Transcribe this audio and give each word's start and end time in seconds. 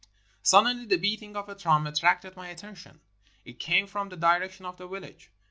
Sud 0.41 0.65
denly 0.65 0.89
the 0.89 0.97
beating 0.97 1.35
of 1.35 1.47
a 1.47 1.53
drum 1.53 1.85
attracted 1.85 2.35
my 2.35 2.47
attention. 2.47 3.01
It 3.45 3.59
came 3.59 3.85
from 3.85 4.09
the 4.09 4.17
direction 4.17 4.65
of 4.65 4.77
the 4.77 4.87
village. 4.87 5.29